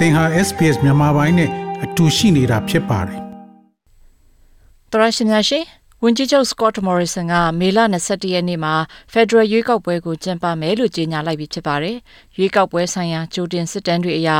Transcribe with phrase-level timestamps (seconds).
[0.00, 1.50] သင်ဟာ SPS မြန်မာပိုင်းနဲ့
[1.84, 3.20] အတူရှိနေတာဖြစ်ပါတယ်
[4.92, 5.60] တရရှိများရှိ
[6.02, 8.74] ဝန်ကြီးချုပ်စကော့တ်မော်ရီဆန်ကမေလ22ရက်နေ့မှာ
[9.12, 11.96] ဖက်ဒရယ်ရွေးကောက်ပွဲကိုကျင်းပမယ်လို့ကြေညာလိုက်ပြီးဖြစ်ပါတယ်။
[12.36, 14.30] ရွေးကောက်ပွဲဆိုင်ရာကြိုတင်စစ်တမ်းတွေအရ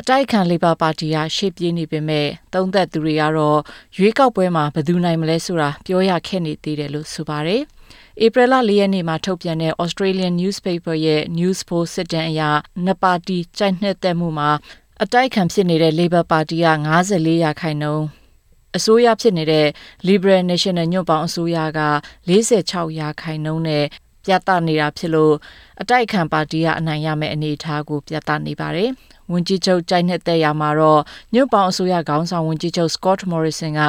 [0.00, 3.60] အတိုက်ခံလေဘာပါတီကရှေ့ပြေးနေပေမဲ့သုံးသက်သူတွေကတော့
[3.96, 7.62] ရွေးကောက်ပွဲမှာဘယ်သူနိုင်မလဲဆိုတာပြောရခက်နေသေးတယ်လို့ဆိုပါတယ်။
[8.24, 12.42] ဧပြီလ၄ရက်နေ့မှာထုတ်ပြန်တဲ့ Australian Newspaper ရဲ့ News Poll စစ်တမ်းအရ
[12.84, 14.50] နှစ်ပါတီကြိုက်နှစ်သက်မှုမှာ
[15.04, 16.68] အတိုက်ခံဖြစ်နေတဲ့ Labor Party က
[17.04, 18.04] 54ရာခိုင်နှုန်း
[18.76, 19.66] အစိုးရဖြစ်နေတဲ့
[20.08, 21.80] Liberal National ညွန့်ပေါင်းအစိုးရက
[22.28, 23.84] 46ရာခိုင်နှုန်းနဲ့
[24.24, 25.34] ပြသနေတာဖြစ်လို့
[25.80, 28.90] အတိုက်ခံပါတီကအနိုင်ရမယ့်အနေအထားကိုပြသနေပါတယ်။
[29.32, 31.02] ဝန်ကြီးချုပ်ကြိုက်နေတဲ့ရာမှာတော့
[31.34, 33.82] ညွတ်ပေါင်းအစိုးရခေါင်းဆောင်ဝန်ကြီးချုပ် Scott Morrison က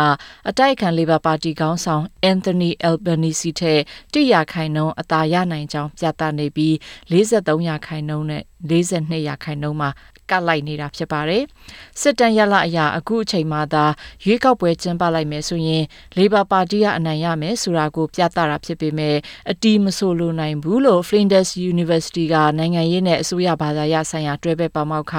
[0.50, 3.82] အတိုက်ခံ Labor Party ခေါင်းဆောင် Anthony Albanese ထက်
[4.14, 6.74] တိရခိုင်နှုန်းအသာရနိုင်ကြောင်းပြသနေပြီး
[7.12, 9.90] 43ရာခိုင်နှုန်းနဲ့42ရာခိုင်နှုန်းမှာ
[10.32, 11.44] ကပ်လိုက်နေတာဖြစ်ပါတယ်။
[12.02, 13.86] စစ်တမ်းရလအရာအခုအချိန်မှသာ
[14.26, 15.84] ရွေးကောက်ပွဲကျင်းပလိုက်မယ်ဆိုရင်
[16.18, 19.16] Labor Party ကအနိုင်ရမယ်ဆိုတာကိုပြသတာဖြစ်ပေမဲ့
[19.52, 25.14] အတီးမဆိုလိုနိုင်ဘူးလို့ Flinders University ကနိုင်ငံရေးနဲ့အစိုးရဘာသာရဆိုင်ရာတွဲဘက်ပါမောက္ခ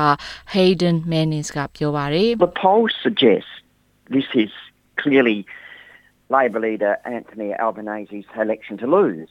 [0.55, 3.53] Hayden Mannings ကပြောပါတယ် The poll suggests
[4.17, 4.53] this is
[5.03, 5.39] clearly
[6.31, 9.31] Labor leader Anthony Albanese's election to lose.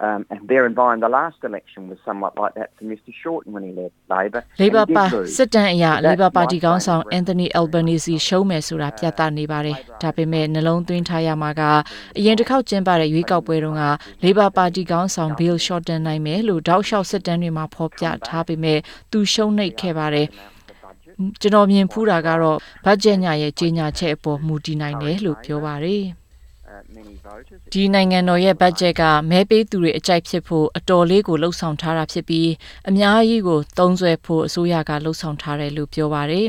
[0.00, 3.12] Um, and bear in mind, the last election was somewhat like that for Mr.
[3.22, 4.42] Shorten when he led Labor.
[4.62, 5.04] Labor ပါ
[5.36, 11.62] စစ်တမ်းအရ Labor Party ခေါင်းဆောင် Anthony Albanese ရှုံးမယ်ဆိုတာပြသနေပါတယ်။ဒါပေမဲ့နှလုံးသွင်းထားရမှာက
[12.18, 13.84] အရင်တစ်ခေါက်ကျင်းပတဲ့ရွေးကောက်ပွဲတုန်းက
[14.24, 18.78] Labor Party ခေါင်းဆောင် Bill Shorten နိုင်မယ်လို့တောက်လျှောက်စစ်တမ်းတွေမှာဖော်ပြထားပေမဲ့
[19.10, 20.28] သူရှုံးနိမ့်ခဲ့ပါတယ်။
[21.40, 26.04] ကျွန်တော်မြင်ဖူးတာကတော့ဘတ်ဂျက်ညရဲ့ကြီးညာချက်အပေါ်မူတည်နိုင်တယ်လို့ပြောပါတယ်။
[27.74, 32.50] ဒီနိုင်ငံတော်ရဲ့ဘတ်ဂျက်ကမဲပေးသူတွေအကြိုက်ဖြစ်ဖို့အတော်လေးကိုလှုပ်ဆောင်ထားတာဖြစ်ပြီး
[32.88, 36.46] အများကြီးကိုသုံးစွဲဖို့အစိုးရကလှုပ်ဆောင်ထားတယ်လို့ပြောပါတယ်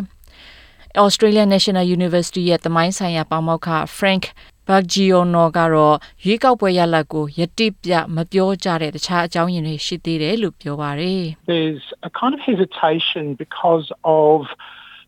[1.05, 4.23] ။Australian National University ရဲ့သမိုင်းဆိုင်ရာပါမောက္ခ Frank
[4.67, 11.21] Bergiono ကတော့ရွေးကောက်ပွဲရလဒ်ကိုယတိပြမပြောကြတဲ့တခြားအကြောင်းရင်းတွေရှိသေးတယ်လို့ပြောပါတယ်။
[11.53, 13.87] There's a kind of hesitation because
[14.23, 14.37] of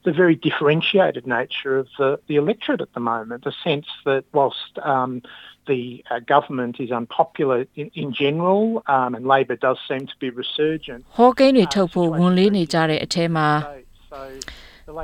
[0.04, 4.78] the very differentiated nature of the, the electorate at the moment, the sense that whilst
[4.94, 5.22] um,
[5.66, 10.28] the uh, government is unpopular in, in general um, and Labor does seem to be
[10.42, 11.00] resurgent.
[11.18, 13.48] ဟောကိန်းတွေထုတ်ဖို့ဝန်လေးနေကြတဲ့အထဲမှာ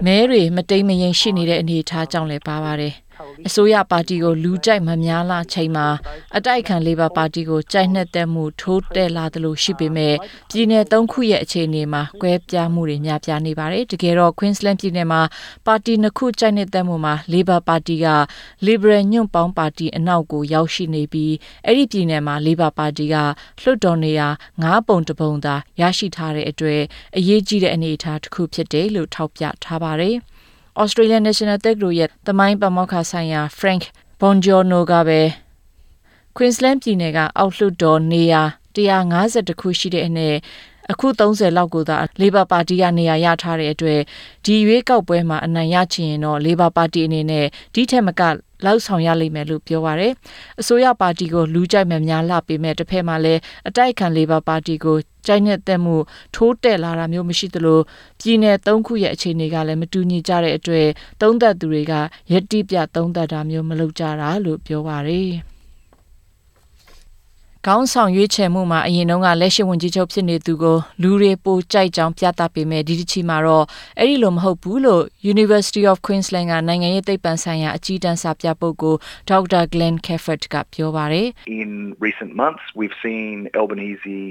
[0.06, 2.92] မဲတွေမတိမ်မရင်ရှိနေတဲ့အနေအထားကြောင့်လည်းပါပါတယ်။
[3.47, 5.87] အစိုးရပါတီကိုလူကြိုက်မများလာချိန်မှာ
[6.37, 10.15] အတိုက်ခံလေဘာပါတီကိုကြိုက်နှက်တဲ့မှုထိုးတက်လာသလိုရှိပေမဲ့
[10.49, 15.21] ပြည်내၃ခုရဲ့အခြေအနေမှာကွဲပြားမှုတွေများပြားနေပါတယ်တကယ်တော့ Queensland ပြည်နယ်မှာ
[15.67, 18.07] ပါတီနှစ်ခုကြိုက်နှက်တဲ့မှုမှာ Labor ပါတီက
[18.67, 21.33] Liberal ညွန့်ပေါင်းပါတီအနောက်ကိုရောက်ရှိနေပြီး
[21.65, 23.15] အဲ့ဒီပြည်နယ်မှာ Labor ပါတီက
[23.61, 24.27] လွှတ်တော်နေရာ
[24.63, 26.81] ၅ပုံတပုံသာရရှိထားတဲ့အတွက်
[27.17, 30.17] အရေးကြီးတဲ့အနေအထားတစ်ခုဖြစ်တယ်လို့ထောက်ပြထားပါတယ်။
[30.83, 33.83] Australian National တက္ကသိုလ်ရဲ့တမိုင်းပမောက္ခဆိုင်ရာ Frank
[34.19, 35.21] Bongiorno ကပဲ
[36.35, 38.41] Queensland ပြည်နယ်ကအောက်လွှတ်တော်နေရာ
[38.75, 40.35] 150ခုရှိတဲ့အနက်
[40.91, 43.99] အခု30လောက်ကိုသာ Labor Party ကနေရာရထားတဲ့အတွက်
[44.45, 48.21] ဒီရွေးကောက်ပွဲမှာအနိုင်ရချင်ရင်တော့ Labor Party အနေနဲ့ဒီထက်မက
[48.65, 50.13] လောက်ဆောင်ရလိမ့်မယ်လို့ပြောပါရယ်
[50.61, 55.95] အစိုးရပါတီကိုလူကြိုက်မှများလာပေမဲ့တစ်ဖက်မှာလည်းအတိုက်ခံ Labor Party ကိုကြိုက်နေတဲ့မှု
[56.35, 57.79] ထိုးတက်လာတာမျိုးမရှိသလို
[58.19, 60.87] ပြည်내၃ခုရဲ့အခြေအနေကလည်းမတူညီကြတဲ့အတွက်
[61.21, 61.93] သုံးသက်သူတွေက
[62.31, 65.48] ယက်တိပြသုံးသက်တာမျိုးမလုပ်ကြတာလို့ပြောပါရယ်
[67.67, 73.65] ခေါင်းဆောင်ရွေးချယ်မှုမှာအရင်တုန်းကလက်ရှိဝန်ကြီးချုပ်ဖြစ်နေသူကိုလူတွေပိုကြိုက်ကြောင်းပြသပေမဲ့ဒီတစ်ချီမှာတော့
[73.97, 75.03] အဲ့ဒီလိုမဟုတ်ဘူးလို့
[75.33, 78.99] University of Queensland ကနိုင်ငံရေးသိပ္ပံဆိုင်ရာအကြီးတန်းစာပြပုဂ္ဂိုလ်
[79.29, 79.63] Dr.
[79.73, 81.27] Glenn Cafford ကပြောပါတယ်
[81.61, 81.71] In
[82.07, 84.21] recent months we've seen Albanese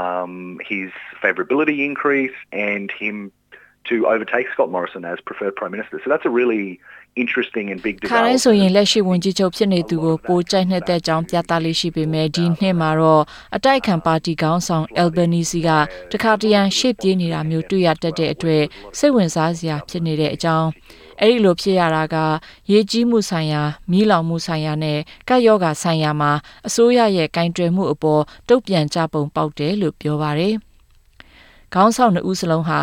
[0.00, 0.32] um
[0.70, 0.90] his
[1.22, 2.36] favorability increase
[2.70, 3.16] and him
[3.90, 5.96] to overtake Scott Morrison as preferred prime minister.
[6.02, 6.80] So that's a really
[7.22, 13.22] interesting and big development ခါတိုင်းဆိုရင်လက်ရှိဝန်ကြီးချုပ်ဖြစ်နေသူကိုပိုကြိုက်နှစ်သက်ကြောင်းပြသလေးရှိပေမဲ့ဒီနှစ်မှာတော့
[13.56, 15.68] အတိုက်ခံပါတီခေါင်းဆောင် Albanese က
[16.12, 18.62] တခါတရံရှေ့ပြေးနေတာမျိုးတွေ့ရတတ်တဲ့အတွက်
[18.98, 20.68] စိတ်ဝင်စားစရာဖြစ်နေတဲ့အကြောင်း
[21.20, 22.16] အဲ့ဒီလိုဖြစ်ရတာက
[22.72, 24.98] ရေကြီးမှုဆိုင်ရာမီးလောင်မှုဆိုင်ရာနဲ့
[25.28, 26.32] ကပ်ရောဂါဆိုင်ရာမှာ
[26.66, 30.54] အစိုးရရဲ့ကင်တွယ်မှုအပေါ်တုံ့ပြန်ကြပုံပေါက်တယ်လို့ပြောပါတယ်။
[31.74, 32.80] ခေါင်းဆောင်နှစ်ဦးစလုံးဟာ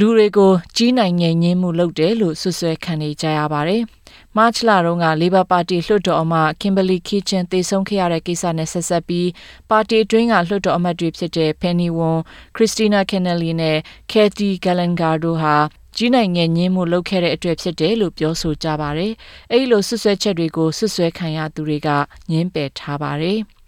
[0.00, 3.82] လူတွေကိုကြီးနိုင်ငယ်ညင်းမှုလုပ်တယ်လို့ဆွဆွဲခံနေကြရပါတယ်။
[4.36, 9.28] မတ်လတုန်းက Labor Party လွှတ်တော်အမတ် Kimberly Kitchen တေဆုံးခဲ့ရတဲ့ကိစ္စနဲ့ဆက်ဆက်ပြီး
[9.70, 12.20] ပါတီအတွင်းကလွှတ်တော်အမတ်တွေဖြစ်တဲ့ Penny Wong,
[12.56, 13.78] Christina Kennelly နဲ့
[14.12, 15.56] Kathy Gallagher တို့ဟာ
[15.96, 19.12] ကြီးနိုင်ငယ်ညင်းမှုလုပ်ခဲ့တဲ့အတွက်ဖြစ်တယ်လို့ပြောဆိုကြပါတယ်။
[19.50, 21.88] အဲဒီလိုဆွဆွဲချက်တွေကိုဆွဆွဲခံရသူတွေက
[22.30, 23.40] ညင်းပယ်ထားပါတယ်။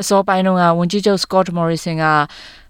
[0.00, 2.06] အစောပိုင်းတုန်းကဝန်ကြီးချုပ် Scott Morrison က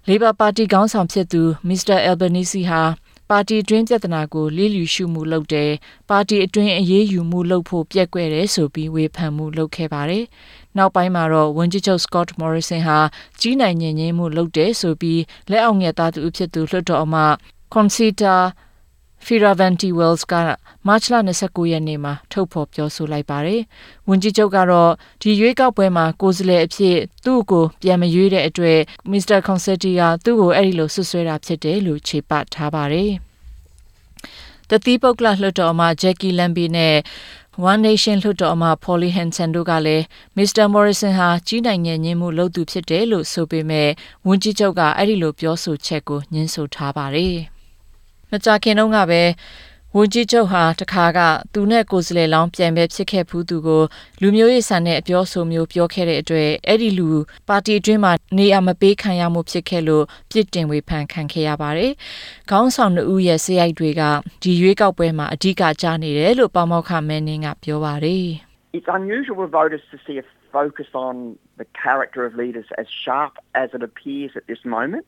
[0.07, 1.97] Labor Party ခေါင်းဆောင်ဖြစ်သူ Mr.
[2.09, 2.81] Albanese ဟာ
[3.29, 5.71] ပါတီအတွင်းပြဿနာကိုလေးလျူရှုမှုလုပ်တယ်
[6.09, 10.25] ပါတီအတွင်းအရေးယူမှုလုပ်ဖို့ပြက်ကွက်တယ်ဆိုပြီးဝေဖန်မှုလုပ်ခဲ့ပါတယ်
[10.77, 12.99] နောက်ပိုင်းမှာတော့ဝန်ကြီးချုပ် Scott Morrison ဟာ
[13.39, 17.15] ကြီးနိုင်ညင်ညင်းမှုလုပ်တယ်ဆိုပြီးလက်အောက်ငယ်သားသူအဖြစ်သူလွှတ်တော်အမ
[17.73, 18.35] Concita
[19.25, 20.33] Firavanti Wells က
[20.87, 23.61] မတ်လ29ရက်နေ့မှာထုတ်ဖော်ပြောဆိုလိုက်ပါတယ်။
[24.09, 24.91] ဝန်ကြီးချုပ်ကတော့
[25.21, 28.79] ဒီရွေးကောက်ပွဲမှာကိုယ်စားလှယ်အဖြစ်သူ့ကိုပြန်မရွေးတဲ့အတွက်
[29.11, 29.39] Mr.
[29.47, 33.11] Concetti ကသူ့ကိုအဲ့ဒီလိုဆွဆွဲတာဖြစ်တယ်လို့ခြေပထားပါတယ်။
[34.69, 36.95] တတိပုတ်ကလလွှတ်တော်အမ Jackie Lambie နဲ့
[37.69, 40.03] One Nation လွှတ်တော်အမ Polly Hansen တို့ကလည်း
[40.37, 40.65] Mr.
[40.73, 43.89] Morrison ဟာကြီးနိုင်ငယ်ညင်းမှုလုပ်သူဖြစ်တယ်လို့ဆိုပေမဲ့
[44.27, 47.37] ဝန်ကြီးချုပ်ကအဲ့ဒီလိုပြောဆိုချက်ကိုညှင်းဆိုထားပါတယ်။
[48.31, 49.21] မကြခင်တုန်းကပဲ
[49.97, 51.19] ဝန်ကြီးချုပ်ဟာတခါက
[51.53, 53.83] သူနဲ့ကိုယ်စလဲလောင်းပြန်ပဲဖြစ်ခဲ့ဖူးသူကို
[54.21, 57.09] လူမျိုးရေးဆန်တဲ့အပြောဆိုမျိုးပြောခဲ့တဲ့အတွက်အဲ့ဒီလူ
[57.47, 61.91] ပါတီအတွင်းမှာနေရာမပေးခံရမှုဖြစ်ခဲ့လို့ပြစ်တင်ဝေဖန်ခံခဲ့ရပါတယ်။
[62.49, 64.01] ခေါင်းဆောင်နှုတ်ရဲ့စရိုက်တွေက
[64.43, 68.25] ဒီရွေးကောက်ပွဲမှာအဓိကကြားနေတယ်လို့ပါမောက္ခမင်းနင်းကပြောပါတယ်။
[68.77, 70.25] It's unusual for voters to see a
[70.57, 71.15] focus on
[71.61, 73.33] the character of leaders as sharp
[73.63, 75.05] as it appears at this moment.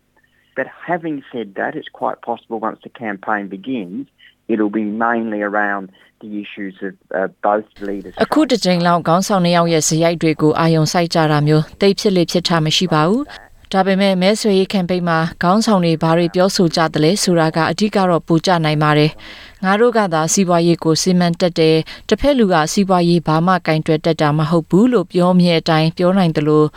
[0.57, 4.07] But having said that, it's quite possible once the campaign begins,
[4.51, 5.85] it'll be mainly around
[6.23, 8.13] the issues of uh, both leaders.
[8.23, 13.23] အခုတစ်ချိန်လောက်ခေါင်းဆောင်နှစ်ယောက်ရဲ့ဇယိုက်တွေကိုအာယုံစိုက်ကြတာမျိုးတိတ်ဖြစ်လေဖြစ်တာမရှိပါဘူး။
[13.73, 19.11] ဒါပေမဲ့မဲဆွေရေး campaign မှာခေါင်းဆောင်တွေဘာတွေပြောဆိုကြတယ်လဲဆိုတာကအဓိကတော့ပူကြနိုင်ပါတယ်။
[19.63, 21.75] ငါတို့ကသာစီးပွားရေးကိုစီမံတက်တယ်။
[22.09, 26.67] တစ်ဖက်လူကစီးပွားရေးဘာမှကင်တွယ်တက်တာမဟုတ်ဘူးလို့ပြောမြဲအတိုင်းပြောနိုင်တယ်လို့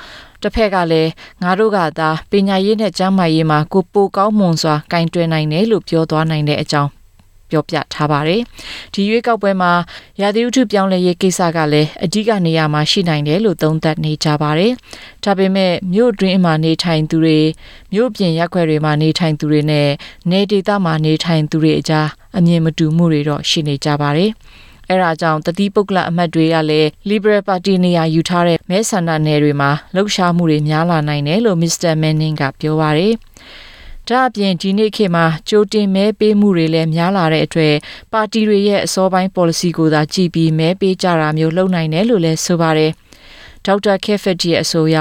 [0.42, 1.10] တစ်ဖက်ကလည်း
[1.42, 6.90] ငါတို့ကသာပညာရေးနဲ့ကျန်းမာရေးမှာကိုပိုကောင်းမွန်စွာကင်တွယ်နိုင်တယ်လို့ပြောသွားနိုင်တဲ့အကြောင်း
[7.50, 8.40] ပြောပြထားပါတယ်။
[8.94, 9.72] ဒီရွေးကောက်ပွဲမှာ
[10.20, 14.72] ရာသီဥတုပြောင်းလဲရေးကိစ္စကလည်းအဓိကနေရာမှာရှိနိုင်တယ်လို့သုံးသပ်နေကြပါတယ်။
[15.24, 17.38] ဒါပေမဲ့မြို့တွင်းမှာနေထိုင်သူတွေ
[17.92, 19.88] မြို့ပြင်ရပ်ခွဲတွေမှာနေထိုင်သူတွေနဲ့
[20.30, 24.30] နေဒေသမှာနေထိုင်သူတွေအကြားအမြင်မတူမှုတွေတော့ရှိနေကြပါတယ်။
[24.90, 31.92] အဲဒါကြောင့်တတိပုဂ္ဂလအမတ်တွေကလည်း Liberal Party နေရာယူထားတဲ့မဲဆန္ဒနယ်တွေမှာလှုပ်ရှားမှုတွေများလာနိုင်တယ်လို့ Mr.
[32.02, 33.14] Manning ကပြောပါရယ်
[34.08, 37.74] ဒါအပြင်ဒီနေ့ခေတ်မှာကြိုတင်မဲပေးမှုတွေလည်းများလာတဲ့အတွက်
[38.12, 42.92] ပါတီတွေရဲ့အစောပိုင်း policy ကိုသာကြည့်ပြီးမဲပေးကြတာမျိုးလုပ်နိုင်တယ်လို့လည်းဆိုပါတယ်
[43.66, 44.98] ဒေါက်တာခဲဖက်တီရဲ့အဆိုအရ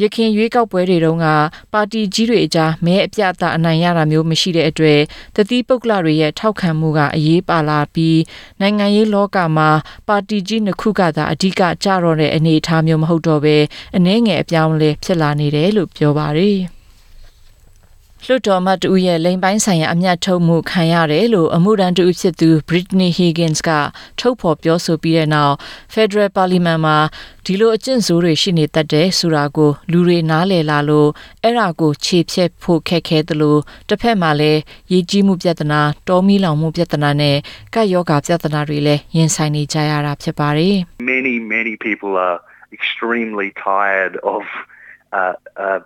[0.00, 1.26] ရခင်ရွေးကောက်ပွဲတွေတုန်းက
[1.72, 5.00] ပါတီကြီးတွေအကြားမဲအပြတ်အသအနိုင်ရတာမျိုးမရှိတဲ့အတွက်
[5.36, 8.20] တတိပုဂ္ဂလတွေရဲ့ထောက်ခံမှုကအရေးပါလာပြီး
[8.60, 9.70] နိုင်ငံရေးလောကမှာ
[10.08, 13.56] ပါတီကြီးနှစ်ခုကသာအဓိကကြတော့တဲ့အနေအထားမျိုးမဟုတ်တော့ဘဲ
[13.96, 16.58] အနည်းငယ်အပြောင်းလဲဖြစ်လာနေတယ်လို့ပြောပါတယ်။
[18.28, 23.70] လွှတ်တော်မှတူရဲ့လိမ်ပိုင်းဆိုင်ရာအမျက်ထုတ်မှုခံရတယ်လို့အမှုရန်တူဖြစ်သူ Britney Higgins က
[24.20, 25.54] ထုတ်ဖော်ပြောဆိုပြီးတဲ့နောက်
[25.94, 26.98] Federal Parliament မှာ
[27.44, 31.10] ဒီလိုအကျင့်ဆိုးတွေရှိနေတတ်တယ်ဆိုတာကိုလူတွေနားလည်လာလို့
[31.42, 33.56] အဲ့ဒါကိုခြေဖြက်ဖို့ခက်ခဲသလို
[33.88, 34.60] တစ်ဖက်မှာလည်း
[34.92, 37.36] ရေးကြီးမှုပြဿနာတောမီလောင်မှုပြဿနာနဲ့
[37.74, 40.76] ကပ်ယောဂပြဿနာတွေလည်းရင်ဆိုင်နေကြရတာဖြစ်ပါတယ်
[41.14, 42.38] Many many people are
[42.76, 44.75] extremely tired of uh, uh,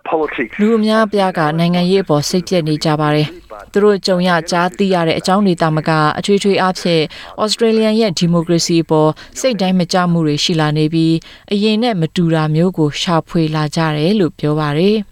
[0.09, 0.53] politics.
[0.61, 3.27] လူအများပြားကနိုင်ငံရေးအပေါ်စိတ်ပြည့်နေကြပါတယ်။
[3.71, 7.01] သူတို့ကြုံရကြားသိရတဲ့အကြောင်းတွေတာမကအထွေထွေအဖြစ်
[7.41, 11.15] ဩစတြေးလျရဲ့ဒီမိုကရေစီအပေါ်စိတ်တိုင်းမကြမှုတွေရှိလာနေပြီး
[11.53, 14.97] အရင်နဲ့မတူတာမျိုးကိုရှာဖွေလာကြတယ်လို့ပြောပါတယ်။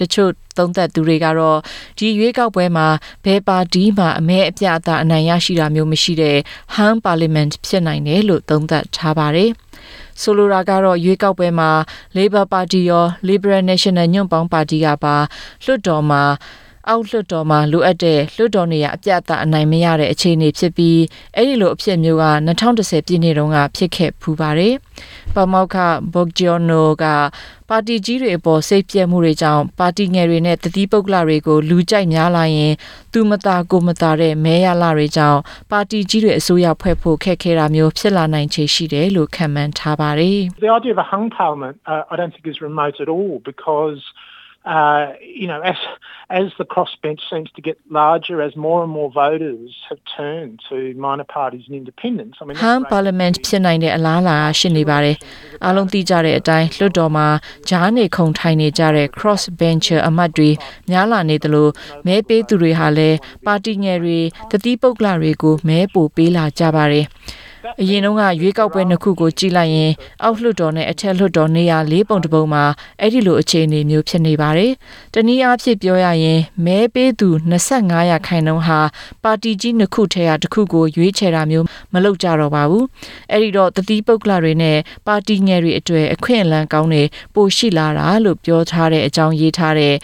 [0.00, 1.58] တချို့သုံးသက်သူတွေကတော့
[1.98, 2.86] ဒီရွေးကောက်ပွဲမှာ
[3.24, 6.36] ဘယ်ပါတီမှအမဲအပြအသအနိုင်ရရှိတာမျိုးမရှိတဲ့
[6.74, 9.50] ဟမ်ပါလီမန်ဖြစ်နိုင်တယ်လို့သုံးသပ်ထားပါတယ်။
[10.22, 11.70] ဆိုလိုတာကတော့ရွေးကောက်ပွဲမှာ
[12.16, 15.14] Labor Party ရော Liberal National ညွန့်ပေါင်းပါတီကပါ
[15.64, 16.22] လွှတ်တော်မှာ
[16.88, 20.98] အောက်လွှတ်တော်မှာလိုအပ်တဲ့လွှတ်တော်နေရာအပြတ်အသအနိုင်မရတဲ့အခြေအနေဖြစ်ပြီး
[21.36, 22.26] အဲ့ဒီလိုအဖြစ်မျိုးက
[22.66, 24.74] 2010ပြည့်နှစ်တုန်းကဖြစ်ခဲ့ဖူးပါတယ်။
[25.34, 25.76] ပမောက္ခ
[26.14, 27.04] ဘော့ဂျီယိုနိုက
[27.68, 32.72] ပါတီကြီးတွေအပေါ်စိတ်ပြည့်မှုတွေကြောင့်ပါတီငယ်တွေနဲ့တတိပုဂ္ဂလတွေကိုလူကြိုက်များလာရင်
[33.12, 44.00] သူမသားကိုမသားတဲ့မဲရလာတွေကြောင့်ပါတီကြီးတွေအစိုးရဖွဲ့ဖို့ခက်ခဲတာမျိုးဖြစ်လာနိုင်ခြေရှိတယ်လို့ခံမှန်းထားပါတယ်။ The idea of a hung parliament uh, I don't think is remote at all because
[44.68, 45.76] uh, you know, as
[46.30, 50.92] as the crossbench seems to get larger, as more and more voters have turned to
[51.06, 52.36] minor parties and independents.
[52.40, 55.16] I mean, ဟမ်ပါလီမန်ဖြစ်နိုင်တဲ့အလားအလာရှိနေပါတယ်။
[55.64, 57.28] အားလုံးသိကြတဲ့အတိုင်းလွှတ်တော်မှာ
[57.68, 60.50] ဂျားနေခုံထိုင်နေကြတဲ့ cross bench အမတ်တွေ
[60.90, 61.68] များလာနေသလို
[62.06, 64.20] မဲပေးသူတွေဟာလည်းပါတီငယ်တွေ
[64.50, 67.06] တတိပုဂ္ဂလတွေကိုမဲပို့ပေးလာကြပါတယ်။
[67.80, 72.64] အရင်တုန်းကရွေးကောက်ပွဲနှစ်ခုကိုကြည့်လိုက်ရင်အောက်လွှတ်တော်နဲ့အထက်လွှတ်တော်နေရာ၄ပုံတစ်ပုံမှာ
[73.00, 74.72] အဲ့ဒီလိုအခြေအနေမျိုးဖြစ်နေပါတယ်။
[75.14, 77.28] တနည်းအားဖြင့်ပြောရရင်မဲပေးသူ
[77.70, 78.80] 25ရာခိုင်နှုန်းဟာ
[79.24, 82.84] ပါတီကြီးနှစ်ခုထဲကတစ်ခုကိုရွေးချယ်တာမျိုးမလုပ်ကြတော့ပါဘူး။
[83.32, 87.02] အဲ့ဒီတော့တတိပုဂ္ဂလတွေနဲ့ပါတီငယ်တွေအတွေ့အခွင့်အလမ်းကောင်းတွေ
[87.34, 89.96] ပိုရှိလာတာလို့ပြောထားတဲ့အကြောင်းရေးထားတဲ့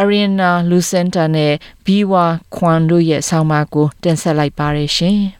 [0.00, 1.52] Ariana Lucenta နဲ့
[1.84, 5.20] Biwa Kwan တို့ရဲ့ဆောင်းပါးကိုတင်ဆက်လိုက်ပါရရှင်။